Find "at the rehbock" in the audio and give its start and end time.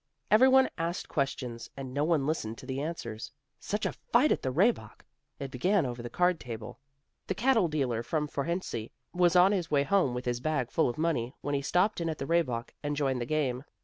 4.31-5.05, 12.09-12.73